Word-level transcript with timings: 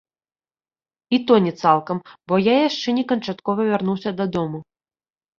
І 1.17 1.17
то 1.31 1.35
не 1.47 1.51
цалкам, 1.63 1.99
бо 2.33 2.39
я 2.43 2.55
яшчэ 2.69 2.89
не 2.99 3.03
канчаткова 3.11 3.67
вярнуўся 3.69 4.15
дадому. 4.23 4.59